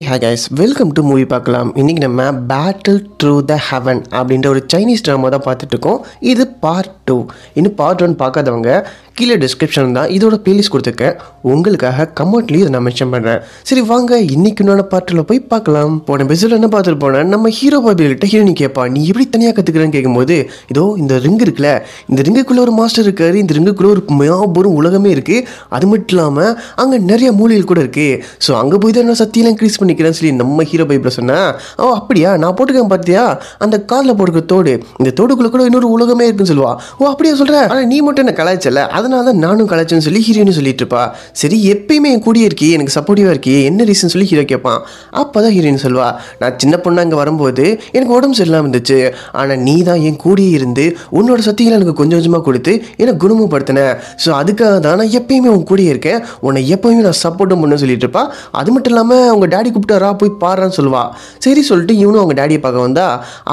[0.00, 5.04] Hey guys welcome to movie பார்க்கலாம் இன்றைக்கி நம்ம பேட்டில் த்ரூ த ஹெவன் அப்படின்ற ஒரு சைனீஸ்
[5.06, 5.98] ட்ராமா தான் பார்த்துட்ருக்கோம்
[6.30, 7.16] இது பார்ட் டூ
[7.58, 8.70] இன்னும் பார்ட் ஒன் பார்க்காதவங்க
[9.18, 11.16] கீழே டிஸ்கிரிப்ஷன் தான் இதோட பிளேலிஸ்ட் கொடுத்துருக்கேன்.
[11.52, 15.92] உங்களுக்காக கமெண்ட்லேயும் இதை நான் மென்ஷன் பண்ணுறேன் சரி வாங்க இன்னைக்கு இன்னொரு பார்ட்டில் போய் பார்க்கலாம்.
[16.06, 17.28] போன பெஸ்ஸில் என்ன பார்த்துட்டு போனேன்?
[17.34, 18.84] நம்ம ஹீரோ பாபிகிட்ட ஹீரோனி கேட்பா.
[18.94, 20.36] நீ எப்படி தனியாக கற்றுக்கிறேன்னு கேட்கும்போது
[20.72, 21.72] இதோ இந்த ரிங் இருக்குல்ல
[22.12, 23.36] இந்த ரிங்குக்குள்ளே ஒரு மாஸ்டர் இருக்காரு.
[23.44, 25.44] இந்த ரிங்குக்குள்ளே ஒரு மியாபுரம் உலகமே இருக்குது
[25.78, 26.52] அது மட்டும் இல்லாமல்
[26.84, 30.68] அங்கே நிறைய மூலிகள் கூட இருக்குது ஸோ அங்கே போய் தான் என்ன சத்தியெல்லாம் இன்க்ரீஸ் நிற்கிறேன்னு சொல்லி நம்ம
[30.70, 31.48] ஹீரோ பைப்பில் சொன்னேன்
[31.82, 32.30] ஓ அப்படியா?
[32.42, 33.24] நான் போட்டுக்கேன் பார்த்தியா?
[33.64, 36.72] அந்த காலில் போட்டுக்க தோடு இந்த தோடுக்குள்ளே கூட இன்னொரு உலகமே இருக்குன்னு சொல்லுவா.
[37.00, 37.34] ஓ அப்படியா?
[37.40, 41.02] சொல்கிற ஆனால் நீ மட்டும் என்ன கலாய்ச்சல அதனால தான் நானும் கலாய்ச்சேன்னு சொல்லி ஹீரோன்னு சொல்லிட்டு இருப்பா.
[41.40, 44.80] சரி எப்பயுமே என் கூடிய இருக்கி எனக்கு சப்போர்ட்டிவாக இருக்கி என்ன ரீசன் சொல்லி ஹீரோ கேட்பான்.
[45.22, 46.08] அப்போ தான் ஹீரோயின் சொல்லுவா.
[46.42, 47.64] நான் சின்ன பொண்ணு அங்கே வரும்போது
[47.96, 48.98] எனக்கு உடம்பு சரியில்லாமல் இருந்துச்சு.
[49.40, 50.84] ஆனால் நீ தான் என் கூடியே இருந்து
[51.18, 52.72] உன்னோட சக்திகளை எனக்கு கொஞ்சம் கொஞ்சமாக கொடுத்து
[53.02, 53.80] என்னை குணமுப்படுத்தின
[54.24, 56.20] ஸோ அதுக்காக தான் நான் எப்பயுமே உன் கூடியே இருக்கேன்.
[56.46, 58.24] உன்னை எப்பயுமே நான் சப்போர்ட்டும் பண்ணு சொல்லிட்டு இருப்பா.
[58.60, 60.16] அது மட்டும் இல்லாமல் உங்கள் டேடி கூப்பிட்டாரா?
[60.20, 61.02] போய் பாடுறான்னு சொல்லுவா.
[61.38, 63.06] சரி சொல்லிட்டு இவனும் அவங்க டேடியை பார்க்க வந்தா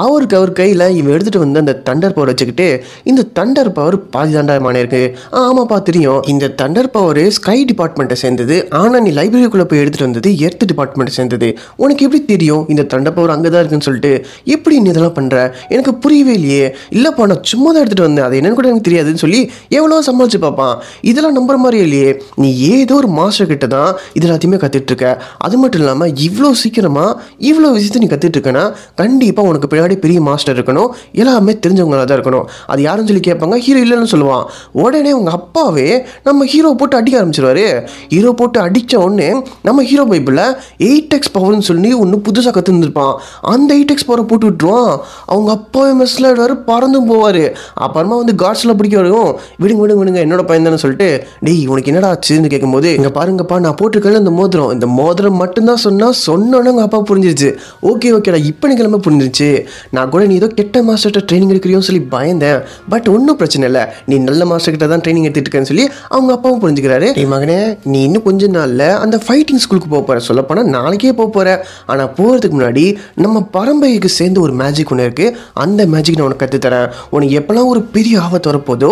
[0.04, 2.66] அவருக்கு அவர் கையில் இவன் எடுத்துகிட்டு வந்து அந்த தண்டர் பவர் வச்சுக்கிட்டு
[3.04, 5.02] இந்த தண்டர் பவர் பாதி தண்டமான இருக்கு.
[5.34, 6.20] ஆ, ஆமாப்பா தெரியும்.
[6.32, 8.56] இந்த தண்டர் பவர் ஸ்கை டிபார்ட்மெண்ட்டை சேர்ந்தது.
[8.80, 11.48] ஆனால் நீ லைப்ரரிக்குள்ளே போய் எடுத்துகிட்டு வந்தது எர்த் டிபார்ட்மெண்ட்டை சேர்ந்தது.
[11.76, 12.64] உனக்கு எப்படி தெரியும்?
[12.72, 14.12] இந்த தண்டர் பவர் அங்கே தான் இருக்குன்னு சொல்லிட்டு
[14.54, 15.36] எப்படி நீ இதெல்லாம் பண்ணுற
[15.68, 16.66] எனக்கு புரியவே இல்லையே.
[16.96, 18.26] இல்லைப்பா நான் சும்மா தான் எடுத்துகிட்டு வந்தேன்.
[18.28, 19.40] அது என்னன்னு கூட எனக்கு தெரியாதுன்னு சொல்லி
[19.78, 20.74] எவ்வளோ சமாளிச்சு பார்ப்பான்.
[21.10, 22.10] இதெல்லாம் நம்புற மாதிரி இல்லையே.
[22.42, 25.06] நீ ஏதோ ஒரு மாஸ்டர் கிட்ட தான் இது எல்லாத்தையுமே கற்றுட்ருக்க
[25.46, 27.10] அது மட்டும் இல்லாமல் இவ்வளோ சீக்கிரமாக
[27.48, 28.64] இவ்வளோ விஷயத்தை நீ கற்றுட்டு இருக்கேன்னா
[29.00, 30.90] கண்டிப்பாக உனக்கு பின்னாடி பெரிய மாஸ்டர் இருக்கணும்.
[31.22, 32.46] எல்லாமே தெரிஞ்சவங்களாக தான் இருக்கணும்.
[32.72, 34.44] அது யாருன்னு சொல்லி கேட்பாங்க ஹீரோ இல்லைன்னு சொல்லுவான்.
[34.84, 35.88] உடனே உங்கள் அப்பாவே
[36.28, 37.66] நம்ம ஹீரோ போட்டு அடிக்க ஆரம்பிச்சிருவாரு.
[38.14, 39.28] ஹீரோ போட்டு அடித்த உடனே
[39.68, 40.42] நம்ம ஹீரோ பைப்பில்
[40.88, 43.14] எயிட் எக்ஸ் பவர்னு சொல்லி ஒன்று புதுசாக கற்றுருந்துருப்பான்
[43.54, 44.92] அந்த எயிட் எக்ஸ் பவரை போட்டு விட்டுருவான்.
[45.32, 47.42] அவங்க அப்பாவே மெஸ்ஸில் ஆயிடுவார் பறந்தும் போவார்.
[47.86, 49.30] அப்புறமா வந்து காட்ஸில் பிடிக்க வரும்.
[49.62, 51.08] விடுங்க விடுங்க விடுங்க என்னோட பையன் தானே சொல்லிட்டு
[51.46, 54.70] டேய் உனக்கு என்னடா ஆச்சுன்னு கேட்கும்போது இங்கே பாருங்கப்பா நான் போட்டிருக்கேன் இந்த மோதிரம்.
[54.76, 57.50] இந்த மோதிரம் மட்டும்தான் சொன்னால் சொன்னோன்னே உங்கள் அப்பா புரிஞ்சிருச்சு.
[57.90, 59.48] ஓகே ஓகேடா இப்போ எனக்கு எல்லாமே புரிஞ்சிருச்சு.
[59.96, 62.60] நான் கூட நீ ஏதோ கெட்ட மாஸ்டர்கிட்ட ட்ரைனிங் எடுக்கிறியோன்னு சொல்லி பயந்தேன்.
[62.94, 63.84] பட் ஒன்றும் பிரச்சனை இல்லை.
[64.10, 67.10] நீ நல்ல மாஸ்டர் கிட்ட தான் ட்ரைனிங் எடுத்துகிட்டு இருக்கேன்னு சொல்லி அவங்க அப்பாவும் புரிஞ்சுக்கிறாரு.
[67.20, 67.58] நீ மகனே
[67.92, 71.56] நீ இன்னும் கொஞ்ச நாளில் அந்த ஃபைட்டிங் ஸ்கூலுக்கு போக போகிற சொல்ல போனால் நாளைக்கே போக போகிற
[71.92, 72.86] ஆனால் போகிறதுக்கு முன்னாடி
[73.24, 77.82] நம்ம பரம்பரைக்கு சேர்ந்து ஒரு மேஜிக் ஒன்று இருக்குது அந்த மேஜிக் நான் உனக்கு கற்றுத்தரேன் உனக்கு எப்போல்லாம் ஒரு
[77.96, 78.90] பெரிய ஆபத்து வரப்போதோ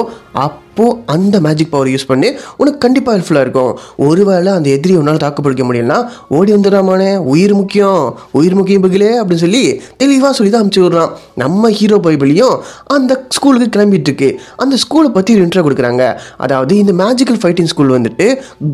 [0.77, 2.29] அப்போது அந்த மேஜிக் பவர் யூஸ் பண்ணி
[2.61, 3.71] உனக்கு கண்டிப்பாக ஹெல்ப்ஃபுல்லாக இருக்கும்.
[4.07, 5.99] ஒருவேளை அந்த எதிரி உன்னால் தாக்குப்பிடிக்க முடியலனா
[6.37, 8.03] ஓடி வந்துடாமானே உயிர் முக்கியம்
[8.39, 9.63] உயிர் முக்கியம் பகிலே அப்படின்னு சொல்லி
[10.03, 11.13] தெளிவாக சொல்லி தான் அமுச்சு விட்றான்.
[11.43, 12.57] நம்ம ஹீரோ பைபிளையும்
[12.97, 14.29] அந்த ஸ்கூலுக்கு கிளம்பிட்டு இருக்கு.
[14.65, 16.03] அந்த ஸ்கூலை பற்றி ஒரு இன்ட்ரோ கொடுக்குறாங்க.
[16.47, 18.27] அதாவது இந்த மேஜிக்கல் ஃபைட்டிங் ஸ்கூல் வந்துட்டு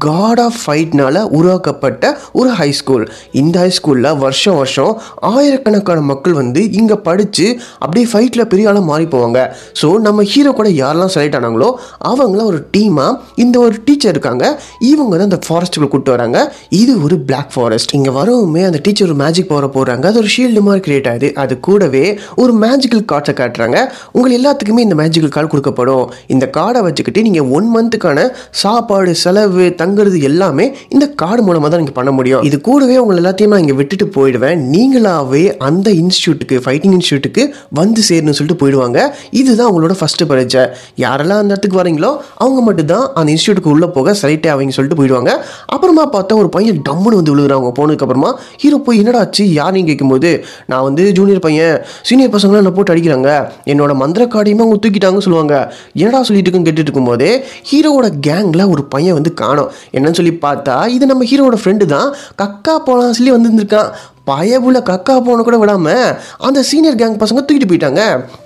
[0.07, 3.07] காட் ஆஃப் ஃபைட்னால உருவாக்கப்பட்ட ஒரு ஹை ஸ்கூல்
[3.43, 4.93] இந்த ஹை ஸ்கூலில் வருஷம் வருஷம்
[5.33, 7.49] ஆயிரக்கணக்கான மக்கள் வந்து இங்கே படித்து
[7.85, 9.39] அப்படியே ஃபைட்டில் பெரிய ஆளாக மாறி போவாங்க.
[9.83, 11.71] ஸோ நம்ம ஹீரோ கூட யாரெல்லாம் செலக்ட் ஆனாங்களோ
[12.11, 14.45] அவங்களாம் ஒரு டீமாக இந்த ஒரு டீச்சர் இருக்காங்க.
[14.91, 16.39] இவங்க தான் அந்த ஃபாரஸ்ட்டுக்குள்ள கூப்பிட்டு வராங்க.
[16.81, 20.05] இது ஒரு பிளாக் ஃபாரஸ்ட் இங்கே வரவுமே அந்த டீச்சர் ஒரு மேஜிக் பவரை போடுறாங்க.
[20.11, 21.31] அது ஒரு ஷீல்டு மாதிரி கிரியேட் ஆகுது.
[21.45, 22.05] அது கூடவே
[22.43, 23.79] ஒரு மேஜிக்கல் கார்ட்ஸை காட்டுறாங்க.
[24.17, 26.07] உங்கள் எல்லாத்துக்குமே இந்த மேஜிக்கல் கார்டு கொடுக்கப்படும்.
[26.35, 28.27] இந்த கார்டை வச்சுக்கிட்டு நீங்கள் ஒன் மந்த்துக்கான
[28.63, 32.45] சாப்பாடு செலவு தங்குறது எல்லாமே இந்த கார்டு மூலமாக தான் நீங்கள் பண்ண முடியும்.
[32.49, 34.61] இது கூடவே உங்களை எல்லாத்தையும் நான் இங்கே விட்டுட்டு போயிடுவேன்.
[34.75, 37.43] நீங்களாவே அந்த இன்ஸ்டியூட்டுக்கு ஃபைட்டிங் இன்ஸ்டியூட்டுக்கு
[37.81, 38.99] வந்து சேரணும்னு சொல்லிட்டு போயிடுவாங்க.
[39.41, 40.65] இதுதான் அவங்களோட ஃபஸ்ட்டு பரீட்சை.
[41.05, 42.11] யாரெல்லாம் அந்த இடத்துக்கு வரீங்களோ
[42.45, 45.31] அவங்க மட்டும் தான் அந்த இன்ஸ்டியூட்டுக்கு உள்ளே போக செலக்டே அவங்க சொல்லிட்டு போயிடுவாங்க.
[45.75, 48.31] அப்புறமா பார்த்தா ஒரு பையன் டம்முன்னு வந்து விழுகிறாங்க போனதுக்கப்புறமா
[48.63, 49.45] ஹீரோ போய் என்னடா ஆச்சு?
[49.61, 50.31] யாரையும் கேட்கும்போது?
[50.71, 51.77] நான் வந்து ஜூனியர் பையன்.
[52.09, 53.31] சீனியர் பசங்களாம் என்ன போட்டு அடிக்கிறாங்க.
[53.73, 55.55] என்னோட மந்திரக்காடியுமே அவங்க தூக்கிட்டாங்கன்னு சொல்லுவாங்க.
[56.03, 57.29] என்னடா சொல்லிட்டு இருக்குன்னு கேட்டுட்டு இருக்கும்போது
[57.71, 59.71] ஹீரோவோட கேங்கில் ஒரு பையன் வந்து காணோம்.
[59.97, 62.09] என்னன்னு சொல்லி பார்த்தா இது நம்ம ஹீரோவோட ஃப்ரெண்டு தான்.
[62.43, 63.91] கக்கா போலாம் சொல்லி வந்திருந்திருக்கான்.
[64.29, 66.11] பயபுல கக்கா போன கூட விடாமல்
[66.47, 68.03] அந்த சீனியர் கேங் பசங்க தூக்கிட்டு போயிட்டாங்க.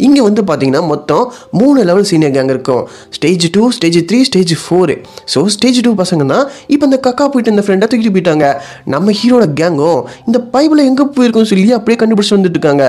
[0.07, 1.25] இங்கே வந்து பார்த்தீங்கன்னா மொத்தம்
[1.61, 2.83] மூணு லெவல் சீனியர் கேங் இருக்கும்.
[3.17, 4.95] Stage two stage three stage four
[5.33, 6.39] so stage two பசங்கன்னா
[6.75, 8.47] இப்போ இந்த கக்கா போயிட்டு இந்த ஃப்ரெண்டை தூக்கிட்டு போயிட்டாங்க.
[8.95, 12.87] நம்ம ஹீரோட கேங்கும் இந்த பைபிள் எங்கே போயிருக்குன்னு சொல்லி அப்படியே கண்டுபிடிச்சு வந்துட்டு இருக்காங்க.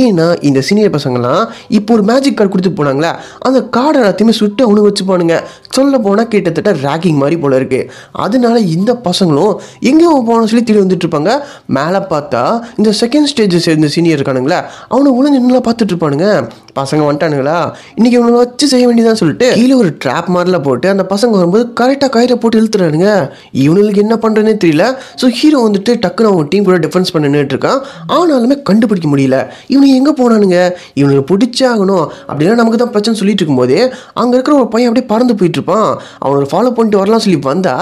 [0.00, 1.42] ஏன்னா இந்த சீனியர் பசங்களாம்
[1.78, 3.12] இப்போ ஒரு மேஜிக் கார்டு கொடுத்து போனாங்களே
[3.46, 5.36] அந்த கார்டை எல்லாத்தையுமே சுட்டு அவனுக்கு வச்சுப்பானுங்க.
[5.76, 7.88] சொல்ல போனால் கிட்டத்தட்ட ரேக்கிங் மாதிரி போல இருக்குது
[8.24, 9.54] அதனால இந்த பசங்களும்
[9.92, 11.32] எங்கே போகணும்னு சொல்லி தேடி வந்துட்டு இருப்பாங்க.
[11.78, 12.22] மேலே பார்த்து
[12.76, 16.28] இந்த செகண்ட் ஸ்டேஜ் சேர்ந்த சீனியர் இருக்கானுங்களா அவனை ஒழுங்கு நல்லா பார்த்துட்டு இருப்பானுங்க.
[16.78, 17.72] பசங்க வந்துட்டானுங்களா?
[17.94, 22.10] இன்னைக்கு இவனை வச்சு செய்ய வேண்டியதான் சொல்லிட்டு கீழே ஒரு ட்ராப் மாதிரில போட்டு அந்த பசங்க வரும்போது கரெக்டாக
[22.16, 23.30] கயிறை போட்டு இழுத்துறானுங்க.
[23.52, 24.86] இவனுக்கு என்ன பண்ணுறேனே தெரியல.
[25.20, 27.78] ஸோ ஹீரோ வந்துட்டு டக்குன்னு அவங்க டீம் கூட டிஃபென்ஸ் பண்ண இருக்கான்.
[28.16, 29.38] ஆனாலுமே கண்டுபிடிக்க முடியல.
[29.72, 30.58] இவனுக்கு எங்கே போனானுங்க?
[31.00, 33.80] இவனுக்கு பிடிச்சே ஆகணும் அப்படின்னா நமக்கு தான் பிரச்சனை சொல்லிட்டு இருக்கும்போதே
[34.20, 35.88] அங்கே இருக்கிற ஒரு பையன் அப்படியே பறந்து போயிட்டு இருப்பான்.
[36.18, 37.76] அவனை ஃபாலோ பண்ணிட்டு வரலாம் சொல்லி வந்தா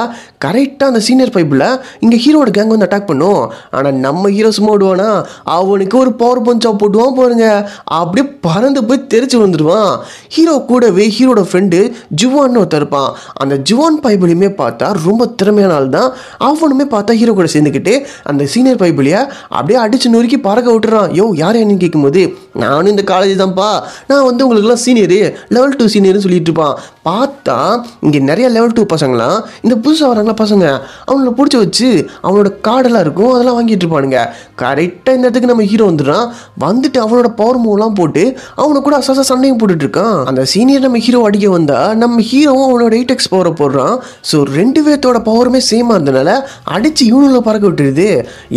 [0.47, 1.67] கரெக்டாக அந்த சீனியர் பைப்பில்
[2.05, 3.43] இங்கே ஹீரோட கேங் வந்து அட்டாக் பண்ணும்.
[3.71, 5.25] ஆனால் நம்ம ஹீரோ சும்மா விடுவானா?
[5.45, 7.47] அவனுக்கு ஒரு பவர் பஞ்சாக போட்டுவான் பாருங்க.
[7.85, 9.93] அப்படியே பறந்து போய் தெரிச்சு வந்துடுவான்
[10.35, 11.79] ஹீரோ கூடவே ஹீரோட ஃப்ரெண்டு
[12.23, 13.11] ஜுவான்னு ஒருத்தர் இருப்பான்.
[13.43, 16.11] அந்த ஜுவான் பைபிளையுமே பார்த்தா ரொம்ப திறமையான ஆள் தான்.
[16.49, 17.95] அவனுமே பார்த்தா ஹீரோ கூட சேர்ந்துக்கிட்டு
[18.33, 21.11] அந்த சீனியர் பைபிளியை அப்படியே அடிச்சு நொறுக்கி பறக்க விட்டுறான்.
[21.21, 22.23] யோ யார் என்னன்னு கேட்கும்போது
[22.63, 23.69] நானும் இந்த காலேஜ் தான்ப்பா.
[24.09, 26.75] நான் வந்து உங்களுக்குலாம் சீனியரு லெவல் டூ சீனியர்னு சொல்லிட்டு இருப்பான்.
[27.09, 27.57] பார்த்தா
[28.07, 30.67] இங்கே நிறைய லெவல் டூ பசங்களாம் இந்த புதுசாக வராங்களா பசங்க.
[31.09, 31.89] அவங்கள பிடிச்சி வச்சு
[32.27, 34.19] அவனோட கார்டெல்லாம் இருக்கும் அதெல்லாம் வாங்கிட்டு இருப்பானுங்க.
[34.63, 36.27] கரெக்டாக இந்த இடத்துக்கு நம்ம ஹீரோ வந்துடுறான்.
[36.67, 38.25] வந்துட்டு அவனோட பவர் மூவ்லாம் போட்டு
[38.63, 43.15] அவனை கூட அசாசா சண்டையும் போட்டுட்ருக்கான் அந்த சீனியர் நம்ம ஹீரோ அடிக்க வந்தால் நம்ம ஹீரோவும் அவனோட எயிட்
[43.17, 43.97] எக்ஸ் பவரை போடுறான்.
[44.31, 46.31] ஸோ ரெண்டு பேர்த்தோட பவருமே சேமாக இருந்தனால
[46.77, 48.09] அடித்து இவனுல பறக்க விட்டுருது.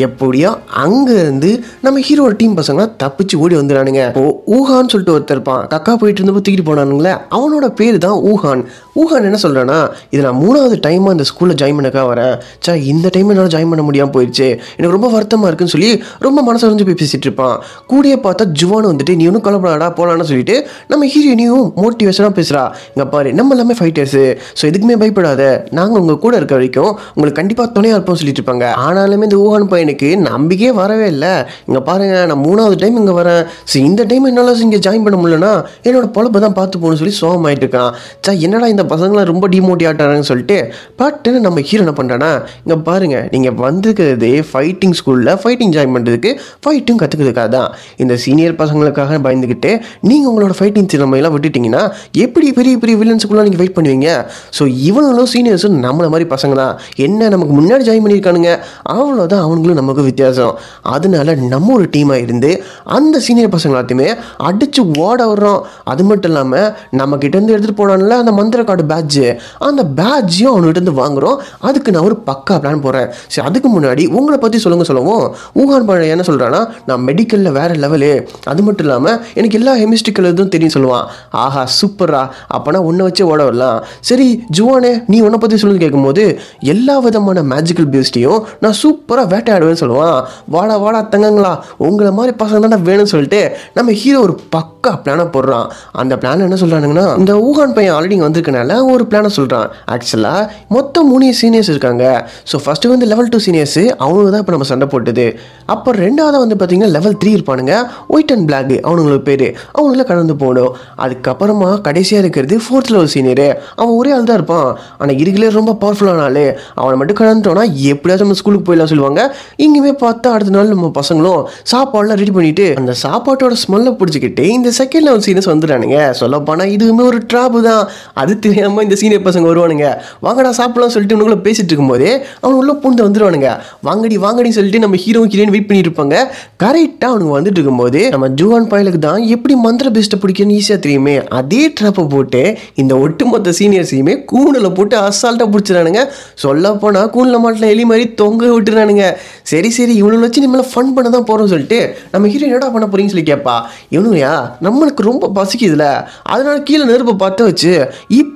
[0.08, 0.52] எப்படியோ
[0.86, 1.52] அங்கேருந்து
[1.88, 4.26] நம்ம ஹீரோட டீம் பசங்களாம் தப்பிச்சு ஓடி வந்துடானுங்க இப்போ
[4.60, 5.66] ஊஹான்னு சொல்லிட்டு ஒருத்தர் இருப்பான்.
[5.76, 8.64] கக்கா போயிட்டு இருந்தப்போ தூக்கிட்டு போனானுங்களே அவனோட பேர் தான் ஊஹான்
[9.02, 9.80] ஊஹான் என்ன சொல்கிறேன்னா
[10.14, 12.36] இது நான் மூணாவது டைமாக இந்த ஸ்கூலில் ஜாயின் பண்ணக்கா வரேன்.
[12.66, 14.48] சா இந்த டைம் என்னால் ஜாயின் பண்ண முடியாமல் போயிடுச்சு
[14.78, 15.90] எனக்கு ரொம்ப வருத்தமாக இருக்குன்னு சொல்லி
[16.26, 17.56] ரொம்ப மனசு அறிஞ்சு போய் பேசிட்டு இருப்பான்.
[17.92, 20.56] கூடயே பார்த்தா ஜுவான் வந்துட்டு நீ ஒன்றும் கலப்படாடா போகலான்னு சொல்லிட்டு
[20.92, 22.64] நம்ம ஹீரோயினியும் மோட்டிவேஷனாக பேசுகிறா
[22.94, 24.24] இங்கே பாரு நம்ம எல்லாமே ஃபைட்டர்ஸு
[24.60, 25.42] ஸோ எதுக்குமே பயப்படாத.
[25.80, 28.66] நாங்கள் உங்கள் கூட இருக்க வரைக்கும் உங்களுக்கு கண்டிப்பாக துணையாக இருப்போம் சொல்லிட்டு இருப்பாங்க.
[28.86, 31.34] ஆனாலுமே இந்த ஊஹான் பையனுக்கு நம்பிக்கையே வரவே இல்லை.
[31.68, 33.44] இங்கே பாருங்க நான் மூணாவது டைம் இங்கே வரேன்.
[33.72, 35.54] ஸோ இந்த டைம் என்னால் இங்கே ஜாயின் பண்ண முடியலன்னா
[35.88, 37.92] என்னோட பொழப்பை தான் பார்த்து போகணும்னு சொல்லி சோகமாயிட்டு இருக்கான்.
[38.26, 40.58] சா என்னடா இந்த பசங்களாம் ரொம்ப டிமோட்டி ஆட்டாங்கன்னு சொல்லிட்டு
[41.02, 42.30] பட் நம்ம ஹீரோ என்ன பண்ணுறானா
[42.64, 46.32] இங்கே பாருங்க நீங்கள் வந்திருக்கிறது ஃபைட்டிங் ஸ்கூலில் ஃபைட்டிங் ஜாயின் பண்ணுறதுக்கு
[46.64, 47.70] ஃபைட்டும் கற்றுக்கிறதுக்காக தான்.
[48.04, 49.72] இந்த சீனியர் பசங்களுக்காக பயந்துக்கிட்டு
[50.10, 51.84] நீங்கள் உங்களோட ஃபைட்டிங் திறமையெல்லாம் விட்டுட்டீங்கன்னா
[52.26, 54.10] எப்படி பெரிய பெரிய வில்லன்ஸுக்குள்ளே நீங்கள் வெயிட் பண்ணுவீங்க?
[54.58, 56.74] ஸோ இவனுங்களும் சீனியர்ஸும் நம்மளை மாதிரி பசங்க தான்.
[57.06, 58.52] என்ன நமக்கு முன்னாடி ஜாயின் பண்ணியிருக்கானுங்க?
[58.96, 60.54] அவ்வளோதான் அவங்களும் நமக்கு வித்தியாசம்.
[60.96, 62.52] அதனால நம்ம ஒரு டீமாக இருந்து
[62.98, 64.10] அந்த சீனியர் பசங்க எல்லாத்தையுமே
[64.50, 65.62] அடித்து ஓட வர்றோம்
[65.92, 66.68] அது மட்டும் இல்லாமல்
[67.00, 69.26] நம்மக்கிட்டேருந்து எடுத்துகிட்டு போனான்ல அந்த மந்திர கார்டு பேட்ஜு
[69.68, 71.38] அந்த பேட்ஜையும் அவனுகிட்டேருந்து வாங்குறோம்?
[71.68, 75.26] அதுக்கு நான் ஒரு பக்கா பிளான் போகிறேன் சரி அதுக்கு முன்னாடி உங்களை பற்றி சொல்லுங்க சொல்லவும்.
[75.62, 78.12] ஊகான் பழைய என்ன சொல்கிறான்னா நான் மெடிக்கலில் வேறு லெவலு
[78.52, 81.06] அது மட்டும் இல்லாமல் எனக்கு எல்லா ஹெமிஸ்ட்ரிக்கல் இதுவும் தெரியும் சொல்லுவான்.
[81.44, 82.24] ஆஹா சூப்பரா
[82.56, 83.80] அப்போனா உன்னை வச்சு ஓட வரலாம்.
[84.10, 84.28] சரி
[84.58, 86.26] ஜுவானே நீ உன்னை பற்றி சொல்லுன்னு கேட்கும்போது
[86.74, 90.20] எல்லா விதமான மேஜிக்கல் பேஸ்டையும் நான் சூப்பராக வேட்டையாடுவேன்னு சொல்லுவான்.
[90.56, 91.54] வாடா வாடா தங்கங்களா.
[91.88, 93.42] உங்களை மாதிரி பசங்க தான் வேணும்னு சொல்லிட்டு
[93.80, 95.68] நம்ம ஹீரோ ஒரு பக்கா பிளானை போடுறான்.
[96.02, 100.42] அந்த பிளான் என்ன சொல்கிறானுங்கன்னா இந்த ஊகான் பையன் ஆல்ரெடி இங்கே வந்திருக்கனால ஒரு பிளானை சொல்கிறான் ஆக்சுவலாக
[100.76, 102.04] மொத்தம் மூணு சீனியர்ஸ் இருக்காங்க.
[102.52, 105.26] ஸோ ஃபஸ்ட்டு வந்து லெவல் டூ சீனியர்ஸு அவனுக்கு தான் இப்போ நம்ம சண்டை போட்டது.
[105.74, 107.74] அப்போ ரெண்டாவது வந்து பார்த்தீங்கன்னா லெவல் த்ரீ இருப்பானுங்க.
[108.16, 109.48] ஒயிட் அண்ட் பிளாக் அவனுங்களுக்கு பேர்.
[109.78, 110.72] அவனுங்கள கடந்து போகணும்.
[111.04, 113.48] அதுக்கப்புறமா கடைசியாக இருக்கிறது ஃபோர்த் லெவல் சீனியரு
[113.80, 114.70] அவன் ஒரே ஆள் தான் இருப்பான்.
[115.00, 116.44] ஆனால் இருக்கலே ரொம்ப பவர்ஃபுல்லான ஆள்.
[116.82, 119.22] அவனை மட்டும் கடந்துட்டோன்னா எப்படியாச்சும் நம்ம ஸ்கூலுக்கு போயிடலாம் சொல்லுவாங்க.
[119.66, 121.42] இங்கேயுமே பார்த்தா அடுத்த நாள் நம்ம பசங்களும்
[121.74, 126.00] சாப்பாடுலாம் ரெடி பண்ணிட்டு அந்த சாப்பாட்டோட ஸ்மெல்லை பிடிச்சிக்கிட்டு இந்த செகண்ட் லெவல் சீனியர்ஸ் வந்துடுறானுங்க.
[126.22, 127.84] சொல்லப்போனால் இதுவுமே ஒரு ட்ராப்பு தான்.
[128.24, 129.88] அது தெரியாமல் இந்த சீனியர் பசங்க வருவானுங்க?
[130.26, 132.12] வாங்கடா சாப்பிடலாம் சொல்லிட்டு உனக்குள்ள பேசிட்டு இருக்கும்போதே
[132.42, 133.50] அவன் உள்ளே பூந்து வந்துடுவானுங்க
[133.88, 136.16] வாங்கடி வாங்கடி சொல்லிட்டு நம்ம ஹீரோ ஹீரோயின் வெயிட் பண்ணிட்டு இருப்பாங்க
[136.64, 141.16] கரெக்டாக அவனுங்க வந்துட்டு இருக்கும்போது நம்ம ஜுவான் பாயலுக்கு தான் எப்படி மந்திர பெஸ்ட்டை பிடிக்கணும்னு ஈஸியாக தெரியுமே.
[141.40, 142.42] அதே ட்ராப்பை போட்டு
[142.82, 146.04] இந்த ஒட்டுமொத்த சீனியர்ஸையுமே கூணில் போட்டு அசால்ட்டாக பிடிச்சிடானுங்க
[146.44, 149.06] சொல்ல போனால் கூணில் மாட்டில் எலி மாதிரி தொங்க விட்டுறானுங்க.
[149.52, 151.80] சரி சரி இவனை வச்சு நம்மள ஃபன் பண்ண தான் போகிறோம் சொல்லிட்டு
[152.14, 153.58] நம்ம ஹீரோ என்னடா பண்ண போறீங்கன்னு சொல்லி கேட்பா.
[153.98, 154.34] இவனுயா
[154.68, 155.88] நம்மளுக்கு ரொம்ப பசிக்குதுல.
[156.34, 157.74] அதனால கீழே நெருப்பை பற்ற வச்சு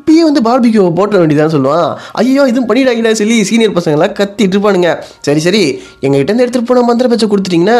[0.10, 1.90] இப்பயே வந்து பார்பிக்யூ போட்ட வேண்டியதான்னு சொல்லுவான்.
[2.20, 3.36] ஐயோ இதுவும் பண்ணிடாங்கடா சொல்லி.
[3.50, 4.92] சீனியர் பசங்களாம் கத்திட்டு இருப்பானுங்க.
[5.26, 5.62] சரி சரி.
[6.06, 7.76] எங்ககிட்ட இருந்து எடுத்துகிட்டு போன மந்திர பச்சை கொடுத்துட்டிங்கன்னா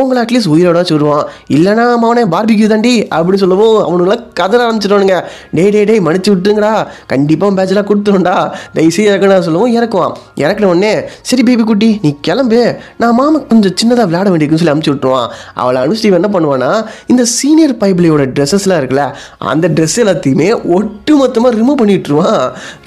[0.00, 1.24] உங்களை அட்லீஸ்ட் உயிரோட சொல்லுவான்
[1.56, 5.16] இல்லைனா அவனே பார்பிக்யூ தாண்டி அப்படின்னு சொல்லவும் அவனுங்களாம் கதற ஆரம்பிச்சிடுவானுங்க
[5.58, 6.72] டே டே டே மன்னிச்சு விட்டுருங்கடா.
[7.12, 8.36] கண்டிப்பாக பேட்செலாம் கொடுத்துருண்டா
[8.76, 9.74] தயவுசெய்து இறக்கணும் சொல்லவும்.
[9.78, 10.14] இறக்குவான்.
[10.44, 10.92] இறக்குன உடனே
[11.30, 12.62] சரி பேபி குட்டி நீ கிளம்பு.
[13.02, 15.28] நான் மாமா கொஞ்சம் சின்னதாக விளையாட வேண்டியிருக்குன்னு சொல்லி அனுப்பிச்சி விட்டுருவான்.
[15.62, 16.70] அவளை அனுப்பிச்சு என்ன பண்ணுவானா
[17.14, 19.06] இந்த சீனியர் பைபிளியோட ட்ரெஸ்ஸஸ்லாம் இருக்குல்ல
[19.52, 20.48] அந்த ட்ரெஸ் எல்லாத்தையுமே
[20.78, 22.42] ஒட்டு மொத்தமாக ரிமூவ் பண்ணி விட்டுருவான்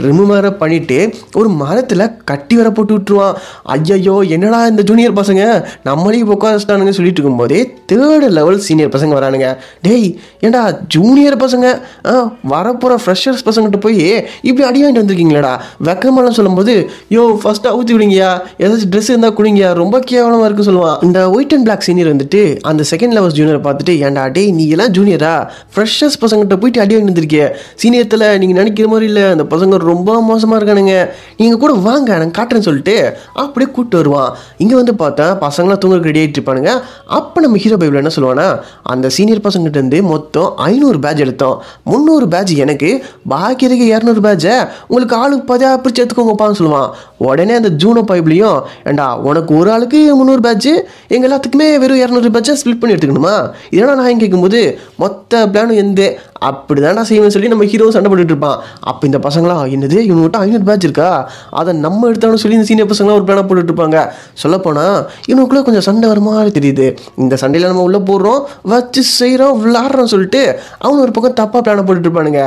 [0.06, 0.98] ரிமூவ் வேற பண்ணிட்டு
[1.40, 3.36] ஒரு மரத்தில் கட்டி வர போட்டு விட்டுருவான்
[3.76, 5.44] ஐயையோ என்னடா இந்த ஜூனியர் பசங்க?
[5.90, 7.60] நம்மளையும் உட்காந்துட்டானுங்க சொல்லிட்டு இருக்கும்போதே
[7.92, 9.50] தேர்டு லெவல் சீனியர் பசங்க வரானுங்க.
[9.86, 10.08] டேய்
[10.46, 10.62] ஏண்டா
[10.96, 11.68] ஜூனியர் பசங்க?
[12.12, 12.14] ஆ
[12.54, 14.02] வரப்போகிற ஃப்ரெஷர்ஸ் பசங்கிட்ட போய்
[14.50, 15.54] இப்படி அடி வாங்கிட்டு வந்திருக்கீங்களாடா.
[15.88, 16.76] வெக்கமெல்லாம் சொல்லும்போது
[17.16, 18.30] யோ ஃபஸ்ட்டு அவுத்தி விடுங்கயா
[18.64, 22.84] ஏதாச்சும் ட்ரெஸ் இருந்தால் கொடுங்கயா ரொம்ப கேவலமாக இருக்குன்னு சொல்லுவான் இந்த ஒயிட் அண்ட் பிளாக் சீனியர் வந்துட்டு அந்த
[22.92, 25.34] செகண்ட் லெவல் ஜூனியர் பார்த்துட்டு ஏன்டா டேய் நீ எல்லாம் ஜூனியரா
[25.76, 27.44] ஃப்ரெஷர்ஸ் பசங்கிட்ட போயிட்டு அடி வாங்கிட்டு வந்திருக்கிய.
[27.82, 29.26] சீனியத்தில் நீங்கள் அடிக்கிற மாதிரி இல்லை.
[29.34, 30.96] அந்த பசங்க ரொம்ப மோசமாக இருக்கானுங்க.
[31.40, 32.96] நீங்கள் கூட வாங்க நான் காட்டுறேன்னு சொல்லிட்டு
[33.44, 34.32] அப்படியே கூப்பிட்டு வருவான்.
[34.64, 36.72] இங்கே வந்து பார்த்தா பசங்களாம் தூங்க ரெடி ஆகிட்டு இருப்பானுங்க.
[37.18, 38.48] அப்போ நம்ம ஹீரோ பைபிள் என்ன சொல்லுவானா
[38.94, 41.56] அந்த சீனியர் பசங்கிட்ட இருந்து மொத்தம் ஐநூறு பேட்ச் எடுத்தோம்.
[41.92, 42.90] முந்நூறு பேட்ச் எனக்கு
[43.34, 44.56] பாக்கி இருக்க இரநூறு பேட்சை
[44.92, 46.90] உங்களுக்கு ஆளுக்கு பதியா பிரித்து எடுத்துக்கோங்கப்பான்னு சொல்லுவான்.
[47.30, 50.72] உடனே அந்த ஜூனோ பைப்லையும் ஏண்டா உனக்கு ஒரு ஆளுக்கு முந்நூறு பேட்ச்
[51.14, 53.36] எங்கள் எல்லாத்துக்குமே வெறும் இரநூறு பேட்சை ஸ்பிளிட் பண்ணி எடுத்துக்கணுமா?
[53.76, 54.62] இதெல்லாம் நான் கேட்கும்போது
[55.04, 56.02] மொத்த பிளானும் எந்த
[56.50, 58.58] அப்படி தானே செய்வேன் சொல்லி நம்ம ஹீரோ சண்டை போட்டுட்டு இருப்பான்.
[58.90, 61.10] அப்போ இந்த பசங்களா என்னது இவனுக்கிட்ட ஐநூறு பேட்ச் இருக்கா?
[61.60, 64.00] அதை நம்ம எடுத்தாலும் சொல்லி இந்த சீனியர் பசங்களாம் ஒரு பிளான போட்டுட்டு இருப்பாங்க.
[64.44, 64.98] சொல்லப்போனால்
[65.32, 66.88] இவனுக்குள்ளே கொஞ்சம் சண்டை வர மாதிரி தெரியுது.
[67.24, 68.42] இந்த சண்டையில் நம்ம உள்ளே போடுறோம்
[68.74, 70.44] வச்சு செய்கிறோம் விளாட்றோம் சொல்லிட்டு
[70.84, 72.44] அவன் ஒரு பக்கம் தப்பாக பிளானை போட்டுட்டு இருப்பானுங்க.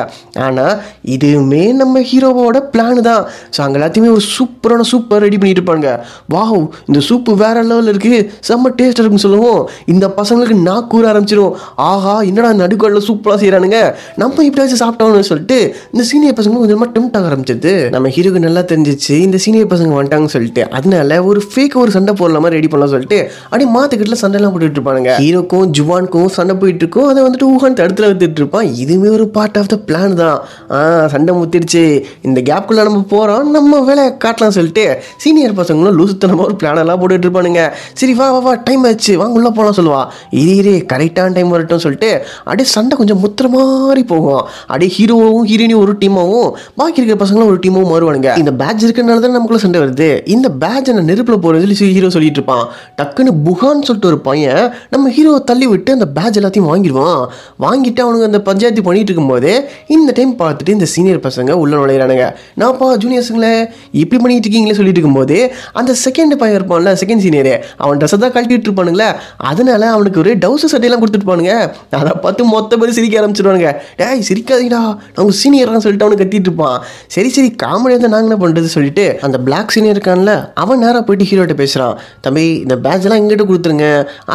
[0.46, 0.74] ஆனால்
[1.16, 3.22] இதுவுமே நம்ம ஹீரோவோட பிளான் தான்.
[3.54, 5.88] ஸோ அங்கே எல்லாத்தையுமே ஒரு சூப்பரான சூப்பர் ரெடி பண்ணிட்டு இருப்பாங்க
[6.36, 9.60] வாவ் இந்த சூப்பு வேற லெவலில் இருக்குது செம்ம டேஸ்ட் இருக்குன்னு சொல்லுவோம்.
[9.94, 11.54] இந்த பசங்களுக்கு நான் கூற ஆரம்பிச்சிடும்
[11.90, 13.80] ஆஹா என்னடா நடுக்கடலில் சூப்பராக செய்கிறானுங்க
[14.22, 15.58] நம்ம இப்படியாச்சும் சாப்பிட்டோம்னு சொல்லிட்டு
[15.92, 17.72] இந்த சீனியர் பசங்க கொஞ்சமாக டெம்ட் ஆக ஆரம்பிச்சது.
[17.94, 20.64] நம்ம ஹீரோக்கு நல்லா தெரிஞ்சிச்சு இந்த சீனியர் பசங்க வந்துட்டாங்கன்னு சொல்லிட்டு.
[20.78, 23.18] அதனால ஒரு ஃபேக் ஒரு சண்டை போடல மாதிரி ரெடி பண்ணலாம் சொல்லிட்டு
[23.48, 25.12] அப்படியே மாத்துக்கிட்ட சண்டைலாம் போட்டுட்டு இருப்பானுங்க.
[25.24, 27.08] ஹீரோக்கும் ஜுவானுக்கும் சண்டை போயிட்டு இருக்கும்.
[27.10, 28.68] அதை வந்துட்டு ஊகான் தடுத்துல வந்துட்டு இருப்பான்.
[28.82, 30.38] இதுவுமே ஒரு பார்ட் ஆஃப் த பிளான் தான்.
[30.76, 30.80] ஆ
[31.14, 31.84] சண்டை முத்திடுச்சு.
[32.28, 34.86] இந்த கேப்குள்ள நம்ம போகிறோம் நம்ம வேலையை காட்டலாம் சொல்லிட்டு
[35.24, 37.62] சீனியர் பசங்களும் லூசுத்தனமாக ஒரு பிளானெல்லாம் போட்டுட்டு இருப்பானுங்க.
[38.00, 39.12] சரி வா வா வா டைம் ஆச்சு.
[39.22, 40.02] வாங்க உள்ள போகலாம் சொல்லுவா.
[40.42, 42.10] இது இரு கரெக்டான டைம் வரட்டும் சொல்லிட்டு
[42.46, 44.42] அப்படியே சண்டை கொஞ்சம் முத்திரமா மாறி போகும்.
[44.70, 48.30] அப்படியே ஹீரோவும் ஹீரோயினும் ஒரு டீமாகவும் பாக்கி இருக்கிற பசங்களும் ஒரு டீமாவும் மாறுவானுங்க.
[48.42, 50.08] இந்த பேட்ச் இருக்கிறனால தான் நமக்குள்ள சண்டை வருது.
[50.34, 52.64] இந்த பேட்ச் நான் நெருப்பில் போகிறது சொல்லி ஹீரோ சொல்லிட்டு இருப்பான்.
[53.00, 54.62] டக்குன்னு புகான்னு சொல்லிட்டு ஒரு பையன்
[54.94, 57.20] நம்ம ஹீரோவை தள்ளி விட்டு அந்த பேட்ச் எல்லாத்தையும் வாங்கிடுவான்.
[57.66, 59.52] வாங்கிட்டு அவனுங்க அந்த பஞ்சாயத்து பண்ணிட்டு இருக்கும்போது
[59.96, 62.26] இந்த டைம் பார்த்துட்டு இந்த சீனியர் பசங்க உள்ள நுழையிறானுங்க.
[62.62, 63.54] நான்ப்பா ஜூனியர்ஸுங்களே
[64.02, 65.38] இப்படி பண்ணிட்டு இருக்கீங்களே சொல்லிட்டு இருக்கும்போது
[65.80, 67.52] அந்த செகண்ட் பையன் இருப்பான்ல செகண்ட் சீனியர்
[67.84, 69.08] அவன் ட்ரெஸ்ஸை தான் கழட்டிட்டு இருப்பானுங்களே
[69.50, 71.54] அதனால அவனுக்கு ஒரு டவுசு சட்டையெல்லாம் கொடுத்துருப்பானுங்க
[72.00, 73.16] அதை பார்த்து மொத்த பேர் சிரிக்க
[73.58, 74.80] ஆரம்பிச்சிருவானுங்க டேய் சிரிக்காதீடா.
[75.16, 76.78] நம்ம சீனியர்லாம் சொல்லிட்டு அவனுக்கு கத்திட்டு இருப்பான்.
[77.14, 81.28] சரி சரி காமெடியாக தான் நாங்கள் என்ன பண்ணுறது சொல்லிட்டு அந்த பிளாக் சீனியர் இருக்கான்ல அவன் நேராக போயிட்டு
[81.30, 81.96] ஹீரோட்ட பேசுகிறான்
[82.26, 83.86] தம்பி இந்த பேட்ச்லாம் எல்லாம் எங்கிட்ட கொடுத்துருங்க.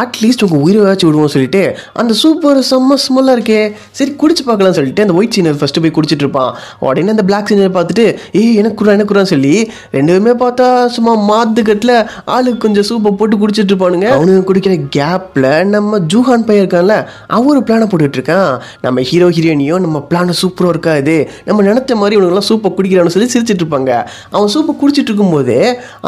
[0.02, 1.64] அட்லீஸ்ட் உங்கள் உயிரை வச்சு விடுவோம் சொல்லிட்டு
[2.02, 3.62] அந்த சூப்பர் செம்ம ஸ்மெல்லாக இருக்கே.
[4.00, 6.52] சரி குடிச்சு பார்க்கலாம் சொல்லிட்டு அந்த ஒயிட் சீனியர் ஃபஸ்ட்டு போய் குடிச்சிட்டு இருப்பான்.
[6.88, 8.06] உடனே அந்த பிளாக் சீனியர் பார்த்துட்டு
[8.42, 9.56] ஏய் எனக்கு குறா எனக்கு குறான்னு சொல்லி
[9.98, 11.96] ரெண்டுமே பார்த்தா சும்மா மாத்துக்கட்டில்
[12.36, 14.08] ஆளுக்கு கொஞ்சம் சூப்பை போட்டு குடிச்சிட்டு இருப்பானுங்க.
[14.18, 16.96] அவனுக்கு குடிக்கிற கேப்பில் நம்ம ஜூஹான் பையன் இருக்கான்ல
[17.36, 18.52] அவன் ஒரு பிளானை போட்டுட்டு இருக்கான்.
[18.86, 21.16] நம்ம ஹீரோ ஹீரோயினியோ நம்ம பிளான் சூப்பராக இருக்காது.
[21.48, 23.92] நம்ம நினச்ச மாதிரி இவனுங்கெல்லாம் சூப்பை குடிக்கிறான்னு சொல்லி சிரிச்சிட்டு இருப்பாங்க
[24.36, 25.56] அவன் சூப்பை குடிச்சிட்டு இருக்கும்போது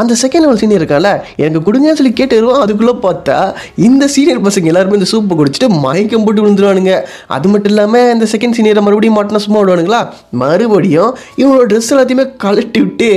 [0.02, 1.12] அந்த செகண்ட் லெவல் சீனியர் இருக்கான்ல
[1.44, 3.38] எனக்கு கொடுங்கன்னு சொல்லி கேட்டுருவான் அதுக்குள்ளே பார்த்தா
[3.88, 6.94] இந்த சீனியர் பசங்க எல்லாருமே இந்த சூப்பை குடிச்சிட்டு மயக்கம் போட்டு விழுந்துருவானுங்க.
[7.36, 10.02] அது மட்டும் இல்லாமல் இந்த செகண்ட் சீனியரை மறுபடியும் மாட்டினா சும்மா விடுவானுங்களா?
[10.44, 13.10] மறுபடியும் இவனோட ட்ரெஸ் எல்லாத்தையுமே கழட்டி விட்டு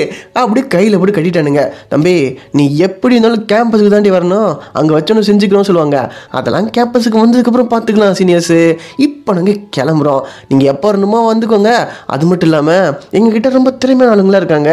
[0.42, 1.64] அப்படியே கையில் போட்டு கட்டிட்டானுங்க.
[1.94, 2.14] தம்பி
[2.58, 4.52] நீ எப்படி இருந்தாலும் கேம்பஸுக்கு தாண்டி வரணும்.
[4.80, 5.98] அங்கே வச்சோன்னு செஞ்சுக்கணும்னு சொல்லுவாங்க.
[6.38, 8.60] அதெல்லாம் கேம்பஸுக்கு வந்ததுக்கப்புறம் பார்த்துக்கலாம் சீனியர்ஸு
[9.08, 10.22] இப்போ நாங்கள் கிளம்புறோம்.
[10.50, 11.72] நீங்கள் எப்போ வரணுமோ வந்துக்கோங்க.
[12.16, 14.72] அது மட்டும் இல்லாமல் எங்ககிட்ட ரொம்ப திறமையான ஆளுங்களா இருக்காங்க.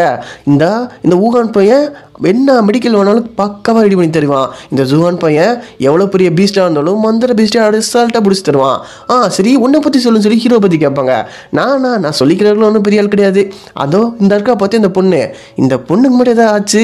[0.52, 0.66] இந்த
[1.06, 1.86] இந்த ஊகான் பையன்
[2.32, 4.50] என்ன மெடிக்கல் வேணாலும் பக்காவாக ரெடி பண்ணி தருவான்.
[4.72, 5.54] இந்த ஜூவான் பையன்
[5.88, 8.78] எவ்வளோ பெரிய பீஸ்டாக இருந்தாலும் மந்திர பீஸ்டாக அடிசால்ட்டாக பிடிச்சி தருவான்.
[9.14, 11.16] ஆ சரி உன்னை பற்றி சொல்லுன்னு சொல்லி ஹீரோ பற்றி கேட்பாங்க.
[11.60, 13.44] நானா நான் சொல்லிக்கிறவங்களும் ஒன்றும் பெரிய ஆள் கிடையாது.
[13.86, 15.22] அதோ இந்த இருக்கா பார்த்து இந்த பொண்ணு.
[15.64, 16.84] இந்த பொண்ணுக்கு மட்டும் எதாவது ஆச்சு?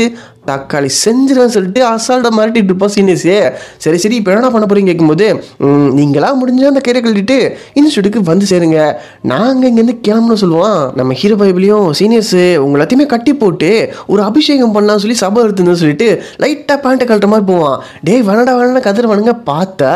[0.50, 3.36] தக்காளி செஞ்சிருவேன் சொல்லிட்டு அசால்ட்டாக மிரட்டிட்டு இருப்போம் சீனியர்ஸே.
[3.84, 5.28] சரி சரி இப்போ என்ன பண்ண போறீங்க கேட்கும்போது
[5.98, 7.38] நீங்களாம் முடிஞ்ச அந்த கயிறை கழட்டிட்டு
[7.80, 8.80] இன்ஸ்டியூட்டுக்கு வந்து சேருங்க.
[9.32, 10.80] நாங்கள் இங்கேருந்து கிளம்பணும் சொல்லுவோம்.
[11.00, 13.70] நம்ம ஹீரோ பைபிளையும் சீனியர்ஸு உங்க எல்லாத்தையுமே கட்டி போட்டு
[14.14, 16.08] ஒரு அபிஷேகம் பண்ணலாம் சொல்லி சபை எடுத்துன்னு சொல்லிட்டு
[16.44, 17.78] லைட்டாக பேண்ட்டை கழட்ட மாதிரி போவான்.
[18.10, 19.92] டேய் வேணடா வேணடா கதிரவனுங்க பார்த்தா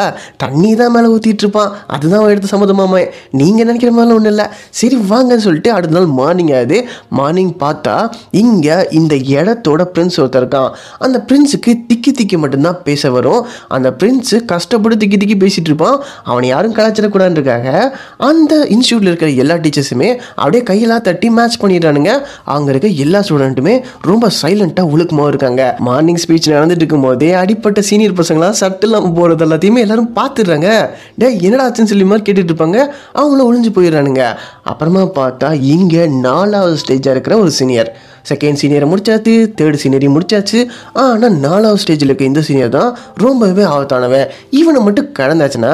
[0.45, 1.73] தண்ணி தான் மேலே ஊற்றிட்டு இருப்பான்.
[1.95, 3.03] அதுதான் அவன் எடுத்த சம்மதமாமே
[3.41, 4.47] நீங்கள் நினைக்கிற மாதிரிலாம் ஒன்றும் இல்லை.
[4.81, 6.79] சரி வாங்கன்னு சொல்லிட்டு அடுத்த நாள் மார்னிங் ஆகுது.
[7.21, 7.97] மார்னிங் பார்த்தா
[8.43, 10.69] இங்கே இந்த இடத்தோட பிரின்ஸ் ஒருத்தர் இருக்கான்
[11.05, 13.41] அந்த பிரின்ஸுக்கு திக்கி திக்கி மட்டும்தான் பேச வரும்.
[13.67, 15.97] அந்த பிரின்ஸு கஷ்டப்பட்டு திக்கி திக்கி பேசிட்டு இருப்பான்.
[16.23, 17.91] அவனை யாரும் கலாச்சிடக்கூடாதுன்றக்காக
[18.29, 22.11] அந்த இன்ஸ்டியூட்டில் இருக்கிற எல்லா டீச்சர்ஸுமே அப்படியே கையெல்லாம் தட்டி மேட்ச் பண்ணிடுறானுங்க.
[22.43, 25.75] அங்கே இருக்க எல்லா ஸ்டூடெண்ட்டுமே ரொம்ப சைலண்ட்டாக ஒழுக்கமாக இருக்காங்க.
[25.79, 30.69] மார்னிங் ஸ்பீச் நடந்துட்டு இருக்கும்போதே அடிப்பட்ட சீனியர் பசங்களாம் சட்டெல்லாம் போகிறது எல்லாத்தையுமே எல்லாரும் பார்த்துடுறாங்க.
[31.17, 32.79] டே என்னடா ஆச்சுன்னு சொல்லி மாதிரி கேட்டுட்டு இருப்பாங்க.
[33.13, 34.23] அவங்களும் ஒழிஞ்சு போயிடுறானுங்க.
[34.63, 37.89] அப்புறமா பார்த்தா இங்கே நாலாவது ஸ்டேஜாக இருக்கிற ஒரு சீனியர்
[38.29, 40.59] செகண்ட் சீனியரை முடிச்சாச்சு தேர்ட் சீனியரையும் முடிச்சாச்சு.
[41.03, 42.91] ஆனால் நாலாவது ஸ்டேஜில் இருக்க இந்த சீனியர் தான்
[43.25, 44.27] ரொம்பவே ஆபத்தானவன்.
[44.59, 45.73] இவனை மட்டும் கடந்தாச்சுன்னா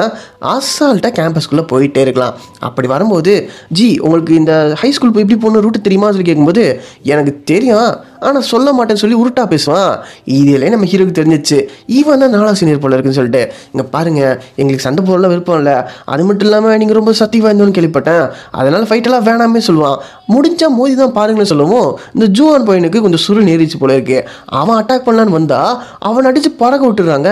[0.54, 2.36] அசால்ட்டாக கேம்பஸ்குள்ளே போயிட்டே இருக்கலாம்.
[2.68, 3.34] அப்படி வரும்போது
[3.78, 6.64] ஜி உங்களுக்கு இந்த ஹை ஸ்கூல் போய் இப்படி போகணும் ரூட்டு தெரியுமா சொல்லி கேட்கும்போது
[7.12, 7.92] எனக்கு தெரியும்.
[8.28, 9.92] ஆனால் சொல்ல மாட்டேன்னு சொல்லி உருட்டா பேசுவான்.
[10.38, 11.58] இதிலே நம்ம ஹீரோக்கு தெரிஞ்சிச்சு.
[11.98, 13.42] ஈவன் தான் நாலா சீனியர் போல இருக்குன்னு சொல்லிட்டு.
[13.72, 15.76] இங்கே பாருங்கள் எங்களுக்கு சண்டை போடல விருப்பம் இல்லை.
[16.12, 18.24] அது மட்டும் இல்லாமல் நீங்கள் ரொம்ப சக்தி வாய்ந்தோன்னு கேள்விப்பட்டேன்.
[18.60, 19.98] அதனால் ஃபைட்டெல்லாம் வேணாமே சொல்லுவான்.
[20.34, 24.18] முடிஞ்சால் மோதி தான் பாருங்கன்னு சொல்லுவோம் இந்த ஜூவான் பையனுக்கு கொஞ்சம் சுரு நேரிச்சு போல இருக்கு.
[24.60, 25.72] அவன் அட்டாக் பண்ணலான்னு வந்தால்
[26.10, 27.30] அவன் அடித்து பறக்க விட்டுறாங்க.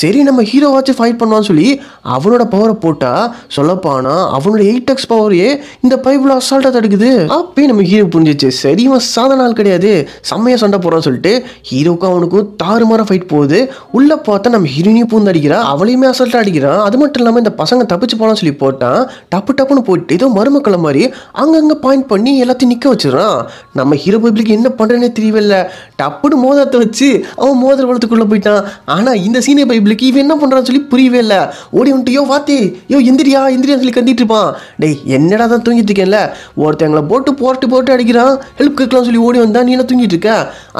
[0.00, 1.68] சரி நம்ம ஹீரோவாச்சும் ஃபைட் பண்ணுவான்னு சொல்லி
[2.16, 5.50] அவனோட பவரை போட்டால் சொல்லப்பானா அவனோட எயிட் எக்ஸ் பவரையே
[5.84, 7.10] இந்த பைபிள் அசால்ட்டாக தடுக்குது.
[7.38, 8.48] அப்பயே நம்ம ஹீரோ புரிஞ்சிச்சு.
[8.62, 9.92] சரி இவன் சாதாரண கிடையாது.
[10.30, 11.32] செம்மையாக சண்டை போடுறான்னு சொல்லிட்டு
[11.70, 13.58] ஹீரோக்கும் அவனுக்கும் தாறுமாற ஃபைட் போகுது.
[13.98, 16.80] உள்ளே பார்த்தா நம்ம ஹீரோனையும் பூந்து அடிக்கிறான் அவளையுமே அசல்ட்டாக அடிக்கிறான்.
[16.86, 19.00] அது மட்டும் இல்லாமல் இந்த பசங்க தப்பிச்சு போகலாம்னு சொல்லி போட்டான்.
[19.34, 21.02] டப்பு டப்புன்னு போட்டு ஏதோ மருமக்களை மாதிரி
[21.42, 23.38] அங்கங்கே பாயிண்ட் பண்ணி எல்லாத்தையும் நிற்க வச்சிடறான்.
[23.80, 25.60] நம்ம ஹீரோ பப்ளிக் என்ன பண்ணுறேன்னே தெரியவில்லை.
[26.02, 27.08] டப்புன்னு மோதிரத்தை வச்சு
[27.40, 28.62] அவன் மோதிர வளத்துக்குள்ளே போயிட்டான்.
[28.96, 31.40] ஆனால் இந்த சீனியர் பைபிளுக்கு இவன் என்ன பண்ணுறான்னு சொல்லி புரியவே இல்லை.
[31.78, 32.58] ஓடி வந்துட்டு யோ வாத்தி
[32.94, 34.50] யோ எந்திரியா எந்திரியா சொல்லி கத்திட்டு இருப்பான்.
[34.82, 36.20] டேய் என்னடா தான் தூங்கிட்டு இருக்கேன்ல?
[36.64, 38.34] ஒருத்தங்களை போட்டு போட்டு போட்டு அடிக்கிறான்.
[38.60, 40.30] ஹெல்ப் கேட்கலாம் சொல்லி ஓடி வந்தா நீ என்ன தூங்கிட்டு இருக்க.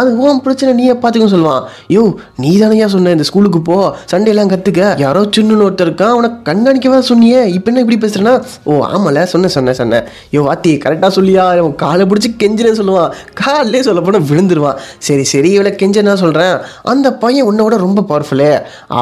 [0.01, 1.63] அது உன் பிரச்சனை நீயே பார்த்துக்கன்னு சொல்லுவான்.
[1.97, 2.03] யோ
[2.45, 3.79] நீ தானேயா சொன்ன இந்த ஸ்கூலுக்கு போ.
[4.13, 6.13] சண்டேலாம் கற்றுக்க யாரோ சின்னுன்னு ஒருத்தர் இருக்கான்.
[6.17, 7.41] அவனை கண்காணிக்கவா சொன்னியே?
[7.57, 8.35] இப்போ என்ன இப்படி பேசுறேன்னா
[8.71, 10.05] ஓ ஆமால சொன்னேன் சொன்னேன் சொன்னேன்.
[10.35, 11.45] யோ வாத்தி கரெக்டாக சொல்லியா?
[11.63, 13.11] அவன் காலை பிடிச்சி கெஞ்சினே சொல்லுவான்.
[13.43, 14.79] காலிலே சொல்ல போனால் விழுந்துருவான்.
[15.09, 16.55] சரி சரி இவளை கெஞ்ச நான் சொல்கிறேன்
[16.93, 18.51] அந்த பையன் உன்னை விட ரொம்ப பவர்ஃபுல்லு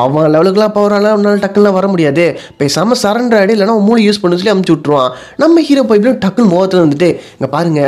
[0.01, 2.25] அவன் லெவலுக்குலாம் பவரால உன்னால் டக்குலாம் வர முடியாது.
[2.61, 5.11] பேசாமல் சரண்டர் ஆடி இல்லைனா மூளை யூஸ் பண்ண சொல்லி அமுச்சு விட்ருவான்
[5.43, 7.83] நம்ம ஹீரோ பைப்லையும் டக்குன்னு முகத்தில் வந்துட்டு இங்கே பாருங்க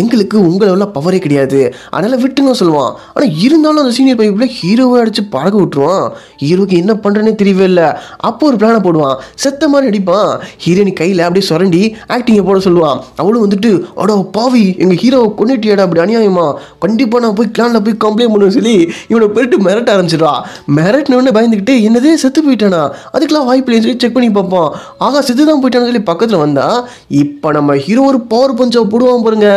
[0.00, 1.60] எங்களுக்கு உங்களை பவரே கிடையாது.
[1.94, 2.92] அதனால் விட்டுங்க சொல்லுவான்.
[3.14, 6.04] ஆனால் இருந்தாலும் அந்த சீனியர் பைப்பில் ஹீரோவை அடித்து பழக விட்டுருவான்.
[6.42, 7.88] ஹீரோக்கு என்ன பண்ணுறேன்னே தெரியவே இல்லை.
[8.28, 9.16] அப்போ ஒரு பிளானை போடுவான்.
[9.44, 10.30] செத்த மாதிரி அடிப்பான்.
[10.64, 11.82] ஹீரோனி கையில் அப்படியே சுரண்டி
[12.16, 12.98] ஆக்டிங்கை போட சொல்லுவான்.
[13.20, 16.46] அவளும் வந்துட்டு அடோ பாவி எங்கள் ஹீரோவை கொண்டுட்டியாடா அப்படி அநியாயமா?
[16.84, 18.76] கண்டிப்பாக நான் போய் கிளானில் போய் கம்ப்ளைண்ட் பண்ணுவேன் சொல்லி
[19.10, 20.34] இவனை போயிட்டு மிரட்ட ஆரம்பிச்சிடுவா.
[20.76, 22.82] மிரட்டினோடனே பயந்துக்கிட்டு என்னதே செத்து போயிட்டானா?
[23.14, 24.68] அதுக்கெல்லாம் வாய்ப்பு இல்லைன்னு சொல்லி செக் பண்ணி பார்ப்போம்
[25.06, 26.78] ஆகா செத்து தான் போயிட்டான்னு சொல்லி பக்கத்தில் வந்தால்
[27.22, 29.48] இப்போ நம்ம ஹீரோ ஒரு பவர் பஞ்சாக போடுவான் பாருங்க.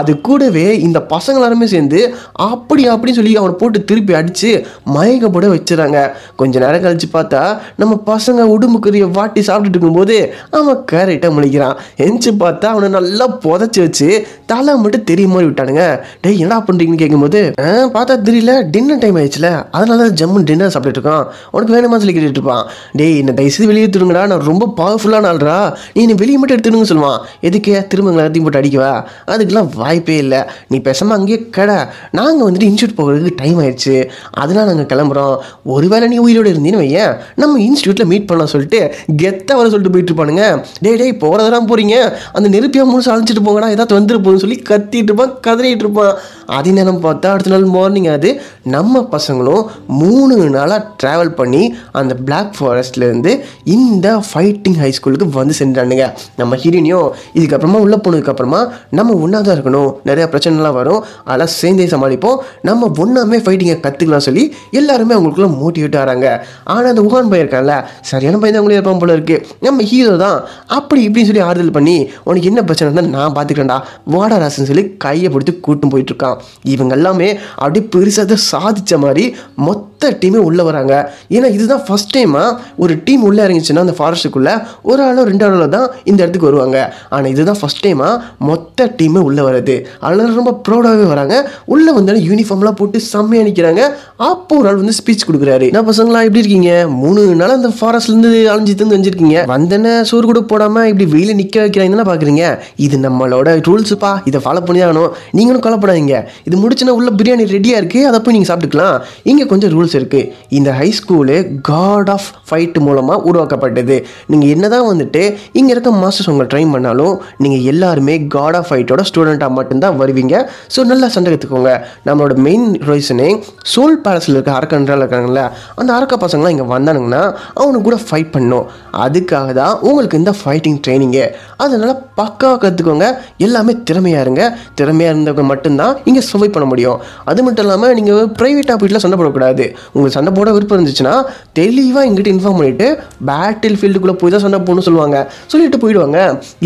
[0.00, 2.00] அது கூடவே இந்த பசங்க எல்லாருமே சேர்ந்து
[2.48, 4.50] அப்படி அப்படின்னு சொல்லி அவனை போட்டு திருப்பி அடித்து
[4.94, 5.98] மயக்கப்பட வச்சுறாங்க
[6.36, 7.42] கொஞ்ச நேரம் கழிச்சு பார்த்தா
[7.76, 10.16] நம்ம பசங்க உடம்புக்குரிய வாட்டி சாப்பிட்டுட்டு இருக்கும்போது
[10.52, 14.08] அவன் கரெக்டாக முழிக்கிறான் எந்திச்சு பார்த்தா அவனை நல்லா புதைச்சி வச்சு
[14.46, 15.82] தலை மட்டும் தெரிய மாதிரி விட்டானுங்க.
[16.20, 19.48] டேய் என்னடா பண்ணுறீங்கன்னு கேட்கும்போது "ஆ, பார்த்தா தெரியல டின்னர் டைம் ஆயிடுச்சுல.
[19.70, 21.24] அதனால தான் ஜம்மு டின்னர் சாப்பிட்டுட்டு இருக்கான்.
[21.50, 21.98] உனக்கு வேணுமா?
[21.98, 22.64] சொல்லி கேட்டுட்டு இருப்பான்.
[22.92, 25.56] டேய் என்ன தயவுசெய்து வெளியே எடுத்துருங்கடா நான் ரொம்ப பவர்ஃபுல்லான ஆள்றா
[25.94, 27.18] நீ என்னை வெளியே மட்டும் எடுத்துருங்க சொல்லுவான்.
[27.42, 27.86] எதுக்கே?
[27.86, 28.92] திரும்ப எல்லாத்தையும் போட்டு அடிக்கவா?
[29.26, 30.40] அதுக்கெல்லாம் வாய்ப்பே இல்லை.
[30.68, 31.78] நீ பேசாமல் அங்கேயே கடை.
[32.18, 33.96] நாங்கள் வந்துட்டு இன்ஸ்டியூட் போகிறதுக்கு டைம் ஆயிடுச்சு.
[34.42, 35.36] அதெல்லாம் நாங்கள் கிளம்புறோம்.
[35.76, 37.14] ஒருவேளை நீ உயிரோடு இருந்தீன்னு வையேன்.
[37.36, 38.80] நம்ம இன்ஸ்டியூட்டில் மீட் பண்ணலாம் சொல்லிட்டு
[39.22, 40.44] கெத்தாக வர சொல்லிட்டு போயிட்டு இருப்பானுங்க.
[40.80, 41.96] டேய் டே போகிறதெல்லாம் போகிறீங்க
[42.32, 43.70] அந்த நெருப்பியாக முழுசு அழைச்சிட்டு போங்கடா.
[43.76, 46.14] ஏதாவது வந்துட்டு போகணும்னு சொல்லி கத்திட்டு இருப்பான் கதறிட்டு இருப்பான்.
[46.58, 48.30] அதே நேரம் பார்த்தா அடுத்த நாள் மார்னிங் அது
[48.74, 49.62] நம்ம பசங்களும்
[50.00, 51.62] மூணு நாளாக ட்ராவல் பண்ணி
[52.00, 53.32] அந்த பிளாக் ஃபாரஸ்ட்லேருந்து
[53.76, 56.06] இந்த ஃபைட்டிங் ஹை ஸ்கூலுக்கு வந்து சென்றானுங்க.
[56.40, 58.60] நம்ம ஹீரோனியும் இதுக்கப்புறமா உள்ளே போனதுக்கப்புறமா
[58.98, 59.90] நம்ம ஒன்றா தான் இருக்கணும்.
[60.10, 61.00] நிறையா பிரச்சனைலாம் வரும்.
[61.28, 62.38] அதெல்லாம் சேர்ந்தே சமாளிப்போம்.
[62.68, 64.44] நம்ம ஒன்றாமே ஃபைட்டிங்கை கற்றுக்கலாம் சொல்லி
[64.80, 66.26] எல்லாருமே அவங்களுக்குள்ள மோட்டிவேட் ஆகிறாங்க
[66.72, 67.76] ஆனால் அந்த உகான் பையன் இருக்கான்ல
[68.10, 69.38] சரியான பையன் அவங்களே இருப்பான் போல இருக்கு.
[69.66, 70.38] நம்ம ஹீரோ தான்.
[70.78, 71.96] அப்படி இப்படின்னு சொல்லி ஆறுதல் பண்ணி
[72.28, 73.78] உனக்கு என்ன பிரச்சனை இருந்தால் நான் பார்த்துக்கிறேன்டா
[74.16, 79.24] வாடா ராசன் சொல்லி கையை பிடிச்சி கூட்டும் போயிட்டுருக்கான் இவங்க எல்லாமே அப்படி பெருசாக சாதிச்ச மாதிரி
[79.58, 79.89] மொத்த
[80.22, 80.94] டீமே உள்ளே வராங்க.
[81.36, 82.50] ஏன்னா இதுதான் ஃபஸ்ட் டைமாக
[82.82, 84.54] ஒரு டீம் உள்ளே இறங்கிச்சுன்னா அந்த ஃபாரஸ்ட்டுக்குள்ளே
[84.90, 86.78] ஒரு ஆளோ ரெண்டு ஆளோ தான் இந்த இடத்துக்கு வருவாங்க.
[87.14, 88.14] ஆனால் இதுதான் ஃபர்ஸ்ட் டைமாக
[88.50, 91.34] மொத்த டீமே உள்ளே வருது அதனால ரொம்ப ப்ரௌடாகவே வராங்க.
[91.74, 93.82] உள்ளே வந்தாலும் யூனிஃபார்ம்லாம் போட்டு செம்மையாக நிற்கிறாங்க
[94.30, 95.66] அப்போ ஒரு ஆள் வந்து ஸ்பீச் கொடுக்குறாரு.
[95.72, 96.72] என்ன பசங்களா எப்படி இருக்கீங்க?
[97.02, 102.08] மூணு நாள் அந்த ஃபாரஸ்ட்லேருந்து அழிஞ்சு தந்து வந்துருக்கீங்க வந்தன சோறு கூட போடாமல் இப்படி வெயில நிற்க வைக்கிறாங்கன்னு
[102.10, 102.44] பார்க்குறீங்க
[102.86, 105.10] இது நம்மளோட ரூல்ஸுப்பா இதை ஃபாலோ பண்ணி ஆகணும்.
[105.38, 106.16] நீங்களும் கவலைப்படாதீங்க.
[106.48, 108.96] இது முடிச்சுன்னா உள்ள பிரியாணி ரெடியாக இருக்குது அதை போய் நீங்கள் சாப்பிட்டுக்கலாம்.
[109.30, 111.36] இங்கே கொஞ்சம் ரூல்ஸ் இருக்குது இந்த high school
[111.70, 113.96] god of fight மூலமாக உருவாக்கப்பட்டது.
[114.32, 115.22] நீங்கள் என்ன தான் வந்துட்டு
[115.58, 120.34] இங்கே இருக்க மாஸ்டர்ஸ் உங்களை ட்ரைன் பண்ணாலும் நீங்கள் எல்லாருமே காட் ஆஃப் ஃபைட்டோட ஸ்டூடெண்ட்டாக மட்டும்தான் வருவீங்க.
[120.74, 121.72] ஸோ நல்லா சண்டை கற்றுக்கோங்க
[122.08, 123.28] நம்மளோட மெயின் ரீசனே
[123.74, 125.42] சோல் பேலஸில் இருக்க அரக்கன்றால் இருக்காங்கல்ல
[125.80, 127.22] அந்த அரக்க பசங்களாம் இங்கே வந்தானுங்கன்னா
[127.60, 128.66] அவனுக்கு கூட ஃபைட் பண்ணும்.
[129.04, 131.24] அதுக்காக தான் உங்களுக்கு இந்த ஃபைட்டிங் ட்ரைனிங்கு
[131.64, 133.06] அதனால் பக்காவாக கற்றுக்கோங்க
[133.46, 134.42] எல்லாமே திறமையாக இருங்க.
[134.78, 136.98] திறமையாக இருந்தவங்க மட்டும்தான் இங்கே சுவை பண்ண முடியும்.
[137.30, 139.64] அது மட்டும் இல்லாமல் நீங்கள் ப்ரைவேட்டாக போயிட்டுலாம் சண்டை போடக்கூடாது.
[139.92, 141.14] உங்களுக்கு சண்டை போட விருப்பம் இருந்துச்சுன்னா
[141.58, 142.88] தெளிவாக எங்கிட்ட இன்ஃபார்ம் பண்ணிவிட்டு
[143.30, 145.18] பேட்டில் ஃபீல்டுக்குள்ளே போய் தான் சண்டை போகணும்னு சொல்லுவாங்க.
[145.52, 146.18] சொல்லிட்டு போயிடுவாங்க.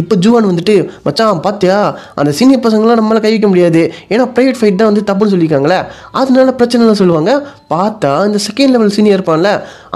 [0.03, 1.79] இப்போ ஜூவான் வந்துட்டு மச்சான் பார்த்தியா
[2.21, 3.83] அந்த சீனியர் பசங்களாம் நம்மளால் கை வைக்க முடியாது.
[4.13, 5.81] ஏன்னா ப்ரைவேட் ஃபைட் தான் வந்து தப்புன்னு சொல்லியிருக்காங்களே
[6.21, 7.33] அதனால பிரச்சனை சொல்லுவாங்க.
[7.75, 9.51] பார்த்தா இந்த செகண்ட் லெவல் சீனியர் இருப்பான்ல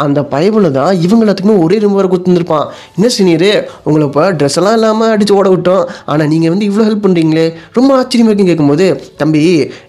[0.04, 2.66] அந்த பைபிள் தான் இவங்க எல்லாத்துக்குமே ஒரே ரூம் வரை கொடுத்துருந்துருப்பான்.
[2.96, 3.50] என்ன சீனியரு
[3.87, 5.85] உங்களை இப்போ ட்ரெஸ் எல்லாம் இல்லாமல் அடித்து ஓட விட்டோம்.
[6.12, 7.46] ஆனால் நீங்கள் வந்து இவ்வளோ ஹெல்ப் பண்ணுறீங்களே
[7.78, 8.87] ரொம்ப ஆச்சரியமாக இருக்குன்னு கேட்கும்போது
[9.22, 9.42] தம்பி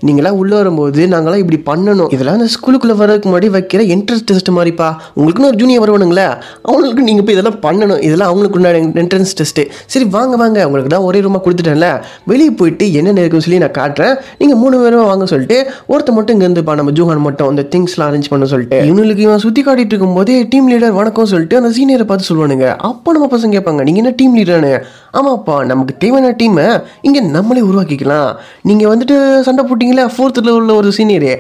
[0.08, 2.10] நீங்களாம் உள்ளே வரும்போது நாங்களாம் இப்படி பண்ணணும்.
[2.16, 4.88] இதெல்லாம் இந்த ஸ்கூலுக்குள்ளே வர வரதுக்கு முன்னாடி வைக்கிற என்ட்ரன்ஸ் டெஸ்ட் மாதிரிப்பா.
[5.18, 6.28] உங்களுக்குன்னு ஒரு ஜூனியர் வருவானுங்களே.
[6.68, 8.02] அவங்களுக்கு நீங்கள் போய் இதெல்லாம் பண்ணணும்.
[8.08, 10.60] இதெல்லாம் அவங்களுக்கு உண்டான என்ட்ரன்ஸ் டெஸ்ட்டு சரி வாங்க வாங்க.
[10.68, 11.90] உங்களுக்கு தான் ஒரே ரூமாக கொடுத்துட்டேன்ல.
[12.32, 14.16] வெளியே போயிட்டு என்னென்ன இருக்குன்னு சொல்லி நான் காட்டுறேன்.
[14.42, 15.58] நீங்கள் மூணு பேரும் வாங்க சொல்லிட்டு
[15.94, 18.80] ஒருத்த மட்டும் இங்கேருந்துப்பா நம்ம ஜூஹான் மட்டும் அந்த திங்ஸ்லாம் அரேஞ்ச் பண்ண சொல்லிட்டு.
[18.92, 22.68] இவனுக்கு இவன் சுற்றி காட்டிட்டு இருக்கும்போதே டீம் லீடர் வணக்கம் சொல்லிட்டு அந்த சீனியரை பார்த்து சொல்லுவானுங்க.
[22.90, 24.74] அப்போ நம்ம பசங்க கேட்பாங்க நீங்கள் என்ன டீம் லீடர்னு
[25.20, 26.66] ஆமாப்பா நமக்கு தேவையான டீமை
[27.08, 28.30] இங்கே நம்மளே உருவாக்கிக்கலாம்.
[28.70, 29.16] நீங்கள் வந்துட்டு
[29.48, 31.32] சண்டை போட்டிங்களா ஃபோர்த்தில் உள்ள ஒரு சீனியரு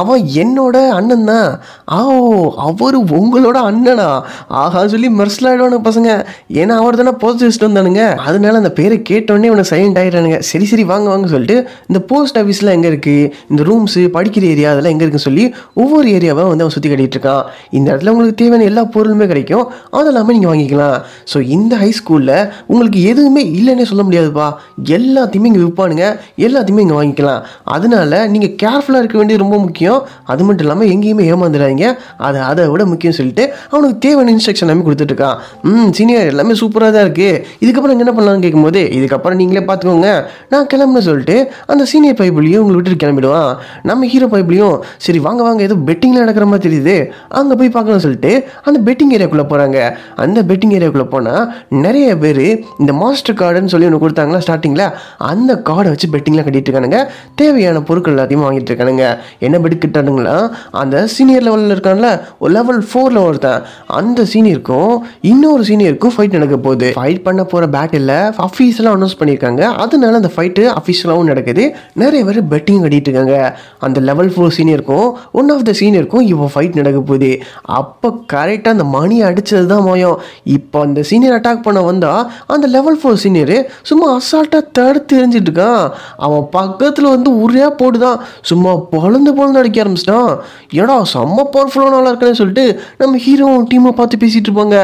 [0.00, 1.38] அவன் என்னோட அண்ணன் அண்ணா
[1.96, 1.98] ஆ
[2.68, 4.08] அவர் உங்களோட அண்ணனா?
[4.60, 6.10] ஆஹா சொல்லி மெர்சலாயிடுவானுங்க பசங்க.
[6.60, 8.02] ஏன்னா அவர் தானே போஸ்ட் வந்தானுங்க.
[8.28, 11.56] அதனால அந்த பேரை கேட்டோடனே இவனை சைலண்ட் ஆகிடுறானுங்க சரி சரி வாங்க வாங்க சொல்லிட்டு
[11.90, 15.44] இந்த போஸ்ட் ஆஃபீஸில் எங்கே இருக்குது இந்த ரூம்ஸு படிக்கிற ஏரியா அதெல்லாம் எங்கே இருக்குன்னு சொல்லி
[15.82, 17.44] ஒவ்வொரு ஏரியாவை வந்து அவன் சுற்றி கட்டிகிட்டு இருக்கான்.
[17.78, 19.66] இந்த இடத்துல உங்களுக்கு தேவையான எல்லா பொருளுமே கிடைக்கும்.
[19.98, 20.96] அதெல்லாமே நீங்கள் வாங்கிக்கலாம்.
[21.32, 22.34] ஸோ இந்த ஹை ஸ்கூலில்
[22.72, 24.48] உங்களுக்கு எதுவுமே இல்லைன்னே சொல்ல முடியாதுப்பா.
[24.98, 26.06] எல்லாத்தையுமே இங்கே விற்பானுங்க
[26.46, 27.42] எல்லாத்தையுமே இங்கே வாங்கிக்கலாம்.
[27.76, 30.00] அதனால நீங்கள் கேர்ஃபுல்லாக இருக்க வேண்டியது ரொம்ப முக்கியம்.
[30.32, 31.86] அது மட்டும் இல்லாமல் எங்கேயுமே ஏமாந்துடாதீங்க.
[32.26, 35.36] அது அதை விட முக்கியம் சொல்லிட்டு அவனுக்கு தேவையான இன்ஸ்ட்ரக்ஷன் எல்லாமே கொடுத்துட்ருக்கான்.
[35.70, 40.10] ம் சீனியர் எல்லாமே சூப்பராக தான் இருக்குது இதுக்கப்புறம் என்ன பண்ணலாம்னு கேட்கும்போது இதுக்கப்புறம் நீங்களே பார்த்துக்கோங்க.
[40.54, 41.36] நான் கிளம்புன சொல்லிட்டு
[41.74, 43.50] அந்த சீனியர் பைபிளையும் உங்களை விட்டுட்டு கிளம்பிடுவான்.
[43.90, 44.76] நம்ம ஹீரோ பைபிளையும்
[45.06, 46.96] சரி வாங்க வாங்க ஏதோ பெட்டிங்கில் நடக்கிற மாதிரி தெரியுது.
[47.40, 48.32] அங்கே போய் பார்க்கலாம்னு சொல்லிட்டு
[48.66, 49.78] அந்த பெட்டிங் ஏரியாக்குள்ளே போகிறாங்க
[50.24, 51.44] அந்த பெட்டிங் ஏரியாக்குள்ளே போனால்
[51.84, 52.44] நிறைய பேர்
[52.82, 54.86] இந்த மாஸ்டர் கார்டுன்னு சொல்லி ஒன்று கொடுத்தாங்களா ஸ்டார்டிங்கில்
[55.30, 57.00] அந்த கார்டை வச்சு பெட்டிங்லாம் கட்டிட்டு இருக்கானுங்க.
[57.40, 59.04] தேவையான பொருட்கள் எல்லாத்தையும் வாங்கிட்டு இருக்கானுங்க.
[59.46, 60.34] என்ன பெட் கிட்டானுங்களா
[60.80, 63.62] அந்த சீனியர் லெவலில் இருக்கான்ல ஒரு லெவல் ஃபோரில் ஒருத்தன்.
[63.86, 66.92] அந்த சீனியருக்கும் இன்னொரு சீனியருக்கும் ஃபைட் நடக்க போகுது.
[66.96, 69.60] ஃபைட் பண்ண போகிற பேட்டில் அஃபீஷியலாக அனௌன்ஸ் பண்ணியிருக்காங்க.
[69.60, 71.74] அதனால அந்த ஃபைட்டு அஃபீஷியலாகவும் நடக்குது.
[71.94, 73.58] நிறைய பேர் பெட்டிங் கட்டிட்டு இருக்காங்க.
[73.78, 77.42] அந்த லெவல் ஃபோர் சீனியருக்கும் ஒன் ஆஃப் த சீனியருக்கும் இப்போ ஃபைட் நடக்க போகுது.
[77.62, 80.20] அப்போ கரெக்டாக அந்த மணி அடித்தது தான் மயம்.
[80.44, 85.90] இப்போ அந்த சீனியர் அட்டாக் பண்ண வந்தால் அந்த லெவல் ஃபோர் சீனியர் சும்மா அசால்ட்டாக தடுத்து எரிஞ்சிட்டு இருக்கான்.
[86.16, 90.38] அவன் பக்கத்தில் வந்து ஒரே போட்டுதான் சும்மா பொழந்து பொழந்து அடிக்க ஆரம்பிச்சிட்டான்.
[90.86, 92.64] என்னடா செம்ம பவர்ஃபுல்லான நல்லா இருக்கேன்னு சொல்லிட்டு
[93.00, 94.76] நம்ம ஹீரோ டீமை பார்த்து பேசிகிட்டு இருப்பாங்க.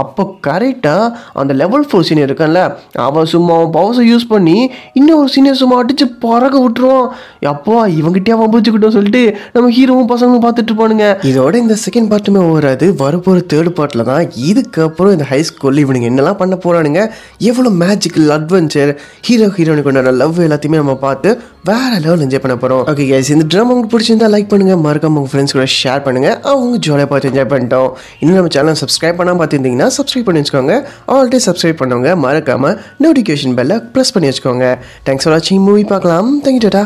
[0.00, 1.04] அப்போ கரெக்டாக
[1.40, 2.62] அந்த லெவல் ஃபோர் சீனியர் இருக்கான்ல
[3.06, 4.56] அவன் சும்மா அவன் பவர்ஸை யூஸ் பண்ணி
[4.98, 7.08] இன்னொரு சீனியர் சும்மா அடித்து பறக்க விட்டுருவான்.
[7.52, 9.22] அப்போ இவங்கிட்டே அவன் பிடிச்சிக்கிட்டோம் சொல்லிட்டு
[9.54, 11.06] நம்ம ஹீரோவும் பசங்களும் பார்த்துட்டு இருப்பானுங்க.
[11.30, 16.40] இதோட இந்த செகண்ட் பார்ட்டுமே வராது வரப்போகிற தேர்ட் பார்ட்டில் தான் இதுக்கப்புறம் இந்த ஹை ஸ்கூலில் இவனுங்க என்னெல்லாம்
[16.42, 17.02] பண்ண போகிறானுங்க
[17.50, 18.92] எவ்வளோ மேஜிக்கல் அட்வென்ச்சர்
[19.28, 21.28] ஹீரோ ஹீரோனுக்கு உண்டான லவ் எல்லாத்தையுமே நம்ம பார்த்து
[21.70, 25.32] வேற லெவல் என்ஜாய் பண்ண போகிறோம் ஓகே கேஸ் இந்த ட்ராமா உங்களுக்கு பிடிச்சிருந்தா லைக் பண்ணுங்கள் மறக்காம உங்கள்
[25.32, 27.90] ஃப்ரெண்ட்ஸ் கூட ஷேர் பண்ணுங்கள் அவங்க ஜாலியாக பார்த்து என்ஜாய் பண்ணிட்டோம்.
[28.20, 30.74] இன்னும் நம்ம சேனல் சப்ஸ்கிரைப் பார்த்துருந்தீங்க பார்த்தீங்கன்னா சப்ஸ்கிரைப் பண்ணி வச்சுக்கோங்க.
[31.14, 34.66] ஆல்ரெடி சப்ஸ்கிரைப் பண்ணவங்க மறக்காமல் நோட்டிஃபிகேஷன் பெல்லை ப்ரெஸ் பண்ணி வச்சுக்கோங்க.
[35.08, 36.30] தேங்க்ஸ் ஃபார் வாட்சிங் மூவி பார்க்கலாம்.
[36.44, 36.84] தேங்க்யூ டேட்டா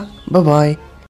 [0.53, 0.75] பாய்